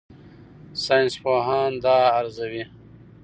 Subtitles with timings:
[0.83, 2.63] ساینسپوهان دا ارزوي.